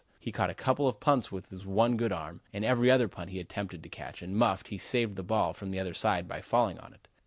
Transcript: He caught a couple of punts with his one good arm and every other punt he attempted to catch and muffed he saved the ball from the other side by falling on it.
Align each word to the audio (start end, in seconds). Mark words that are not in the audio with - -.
He 0.19 0.31
caught 0.31 0.49
a 0.49 0.55
couple 0.55 0.87
of 0.87 0.99
punts 0.99 1.31
with 1.31 1.49
his 1.49 1.63
one 1.63 1.95
good 1.95 2.11
arm 2.11 2.41
and 2.51 2.65
every 2.65 2.89
other 2.89 3.07
punt 3.07 3.29
he 3.29 3.39
attempted 3.39 3.83
to 3.83 3.89
catch 3.89 4.23
and 4.23 4.35
muffed 4.35 4.69
he 4.69 4.79
saved 4.79 5.15
the 5.15 5.21
ball 5.21 5.53
from 5.53 5.69
the 5.69 5.77
other 5.79 5.93
side 5.93 6.27
by 6.27 6.41
falling 6.41 6.79
on 6.79 6.91
it. 6.91 7.07